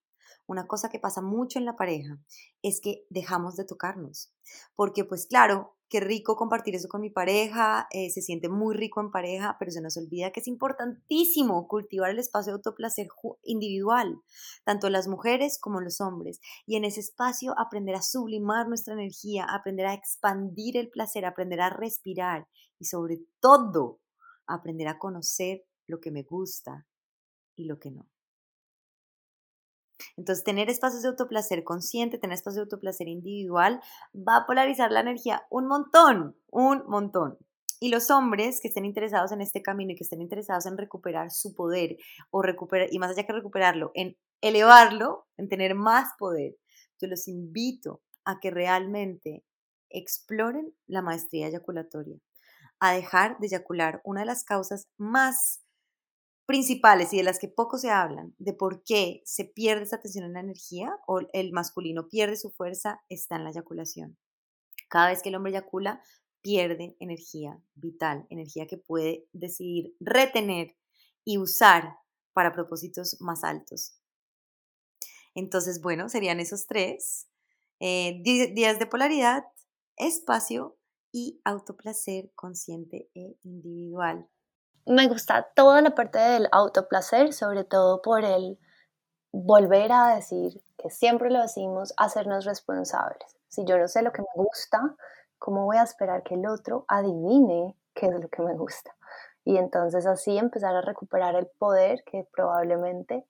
[0.46, 2.18] Una cosa que pasa mucho en la pareja
[2.62, 4.32] es que dejamos de tocarnos,
[4.74, 9.00] porque pues claro, qué rico compartir eso con mi pareja, eh, se siente muy rico
[9.00, 13.06] en pareja, pero se nos olvida que es importantísimo cultivar el espacio de autoplacer
[13.44, 14.20] individual,
[14.64, 19.46] tanto las mujeres como los hombres, y en ese espacio aprender a sublimar nuestra energía,
[19.48, 24.00] aprender a expandir el placer, aprender a respirar y sobre todo
[24.46, 26.86] aprender a conocer lo que me gusta
[27.54, 28.13] y lo que no.
[30.16, 33.80] Entonces, tener espacios de autoplacer consciente, tener espacios de autoplacer individual,
[34.14, 37.38] va a polarizar la energía un montón, un montón.
[37.80, 41.30] Y los hombres que estén interesados en este camino y que estén interesados en recuperar
[41.30, 41.96] su poder
[42.30, 46.56] o recuperar, y más allá que recuperarlo, en elevarlo, en tener más poder,
[47.00, 49.44] yo los invito a que realmente
[49.90, 52.18] exploren la maestría eyaculatoria,
[52.80, 55.63] a dejar de eyacular una de las causas más
[56.46, 60.24] principales y de las que poco se hablan, de por qué se pierde esa tensión
[60.24, 64.18] en la energía o el masculino pierde su fuerza, está en la eyaculación.
[64.88, 66.02] Cada vez que el hombre eyacula,
[66.42, 70.76] pierde energía vital, energía que puede decidir retener
[71.24, 71.96] y usar
[72.34, 73.98] para propósitos más altos.
[75.34, 77.28] Entonces, bueno, serían esos tres.
[77.80, 79.44] Eh, días de polaridad,
[79.96, 80.78] espacio
[81.12, 84.28] y autoplacer consciente e individual.
[84.86, 88.58] Me gusta toda la parte del autoplacer, sobre todo por el
[89.32, 93.34] volver a decir que siempre lo decimos, hacernos responsables.
[93.48, 94.94] Si yo no sé lo que me gusta,
[95.38, 98.94] ¿cómo voy a esperar que el otro adivine qué es lo que me gusta?
[99.44, 103.24] Y entonces así empezar a recuperar el poder que probablemente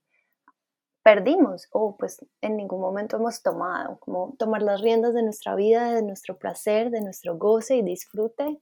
[1.04, 5.92] perdimos o pues en ningún momento hemos tomado, como tomar las riendas de nuestra vida,
[5.92, 8.60] de nuestro placer, de nuestro goce y disfrute.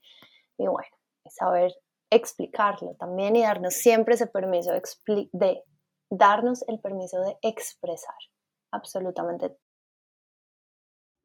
[0.57, 0.95] Y bueno,
[1.29, 1.73] saber
[2.15, 4.71] explicarlo también y darnos siempre ese permiso
[5.31, 5.63] de
[6.09, 8.15] darnos el permiso de expresar
[8.71, 9.55] absolutamente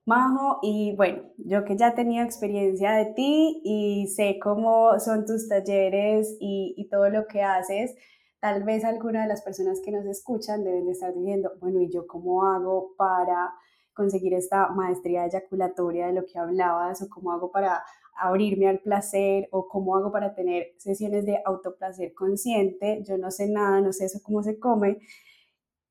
[0.09, 5.51] Majo, y bueno, yo que ya tenía experiencia de ti y sé cómo son tus
[5.51, 7.95] talleres y, y, todo lo que haces,
[8.41, 11.91] tal vez alguna de las personas que nos escuchan deben de estar diciendo, bueno, ¿y
[11.93, 13.53] yo cómo hago para
[13.93, 17.84] conseguir esta maestría eyaculatoria de lo que hablabas o cómo hago para
[18.20, 23.02] abrirme al placer o cómo hago para tener sesiones de autoplacer consciente?
[23.06, 24.98] Yo no sé nada, no sé eso cómo se come.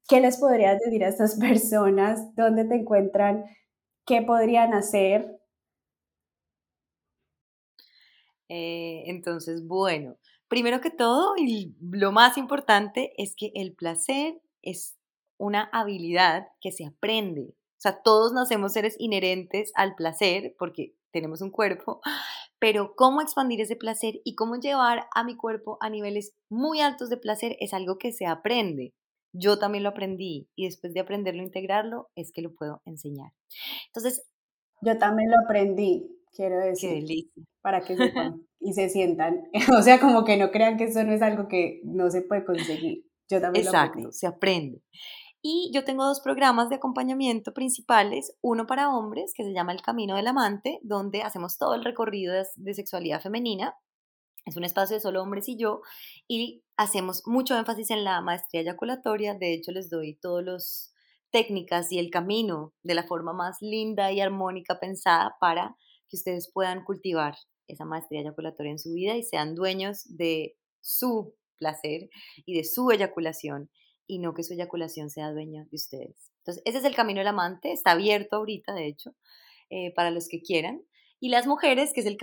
[0.08, 2.36] ¿Qué les podrías decir a estas personas?
[2.36, 3.46] ¿Dónde te encuentran?
[4.06, 5.40] ¿Qué podrían hacer?
[8.50, 10.18] Eh, entonces, bueno,
[10.48, 14.98] primero que todo, y lo más importante es que el placer es
[15.38, 17.54] una habilidad que se aprende.
[17.78, 22.02] O sea, todos nacemos seres inherentes al placer porque tenemos un cuerpo,
[22.60, 27.10] pero cómo expandir ese placer y cómo llevar a mi cuerpo a niveles muy altos
[27.10, 28.94] de placer es algo que se aprende.
[29.34, 33.32] Yo también lo aprendí y después de aprenderlo, integrarlo, es que lo puedo enseñar.
[33.88, 34.26] Entonces...
[34.82, 36.90] Yo también lo aprendí, quiero decir.
[36.90, 37.44] Qué delicia.
[37.62, 39.50] Para que sepan y se sientan.
[39.78, 42.46] O sea, como que no crean que eso no es algo que no se puede
[42.46, 43.06] conseguir.
[43.30, 44.12] Yo también lo aprendí.
[44.12, 44.82] se aprende.
[45.50, 49.82] Y yo tengo dos programas de acompañamiento principales, uno para hombres que se llama El
[49.82, 53.74] Camino del Amante, donde hacemos todo el recorrido de, sexualidad femenina.
[54.46, 55.80] Es un espacio de solo hombres y yo,
[56.28, 59.36] y hacemos mucho énfasis en la maestría eyaculatoria.
[59.36, 60.94] De hecho, les doy todos los
[61.32, 65.78] técnicas y el camino de la forma más linda y armónica pensada para
[66.10, 67.36] que ustedes puedan cultivar
[67.68, 72.10] esa maestría eyaculatoria en su vida y sean dueños de su placer
[72.46, 73.70] y de su eyaculación
[74.08, 76.32] y no que su eyaculación sea dueña de ustedes.
[76.40, 79.16] Entonces, ese es el camino del amante, está abierto ahorita, de hecho,
[79.70, 80.82] eh, para los que quieran.
[81.20, 82.18] Y las mujeres, que es el,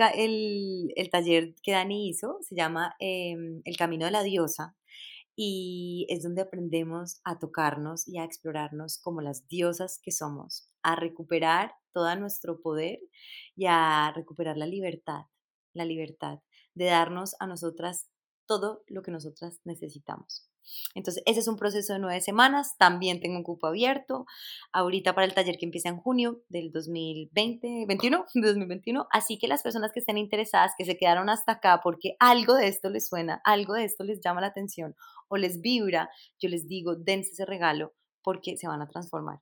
[0.95, 4.75] el, taller que Dani hizo, se llama em, El Camino de la Diosa.
[5.35, 10.95] Y es donde aprendemos a tocarnos y a explorarnos como las diosas que somos, a
[10.95, 12.99] recuperar todo nuestro poder
[13.55, 15.25] y a recuperar la libertad,
[15.73, 16.39] la libertad
[16.73, 18.07] de darnos a nosotras
[18.45, 20.49] todo lo que nosotras necesitamos.
[20.93, 22.77] Entonces, ese es un proceso de nueve semanas.
[22.77, 24.25] También tengo un cupo abierto
[24.71, 29.07] ahorita para el taller que empieza en junio del 2020, 21, 2021.
[29.11, 32.67] Así que las personas que estén interesadas, que se quedaron hasta acá porque algo de
[32.67, 34.95] esto les suena, algo de esto les llama la atención
[35.27, 36.09] o les vibra,
[36.39, 37.93] yo les digo, dense ese regalo
[38.23, 39.39] porque se van a transformar.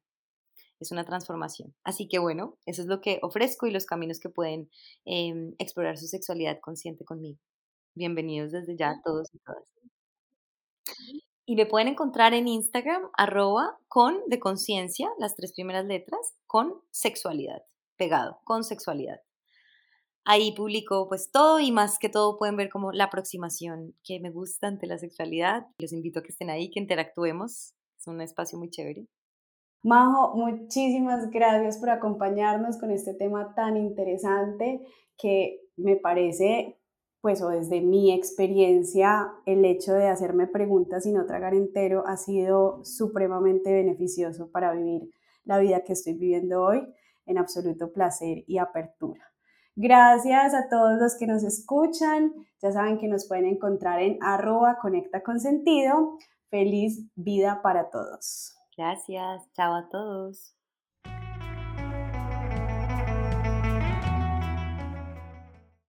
[0.80, 1.74] Es una transformación.
[1.84, 4.70] Así que bueno, eso es lo que ofrezco y los caminos que pueden
[5.06, 7.40] em, explorar su sexualidad consciente conmigo.
[7.96, 9.64] Bienvenidos desde ya todos y todas.
[11.46, 16.82] Y me pueden encontrar en Instagram, arroba con de conciencia, las tres primeras letras, con
[16.92, 17.64] sexualidad,
[17.98, 19.22] pegado, con sexualidad.
[20.26, 24.30] Ahí publico pues todo y más que todo pueden ver como la aproximación que me
[24.30, 25.68] gusta ante la sexualidad.
[25.78, 27.74] Los invito a que estén ahí, que interactuemos.
[28.00, 29.08] Es un espacio muy chévere.
[29.84, 34.80] Majo, muchísimas gracias por acompañarnos con este tema tan interesante
[35.18, 36.78] que me parece
[37.24, 42.18] pues o desde mi experiencia, el hecho de hacerme preguntas y no tragar entero ha
[42.18, 45.10] sido supremamente beneficioso para vivir
[45.46, 46.86] la vida que estoy viviendo hoy
[47.26, 49.22] en absoluto placer y apertura.
[49.78, 52.34] Gracias a todos los que nos escuchan.
[52.62, 56.18] Ya saben que nos pueden encontrar en arroba conecta con sentido.
[56.50, 58.54] Feliz vida para todos.
[58.76, 59.50] Gracias.
[59.54, 60.58] Chao a todos.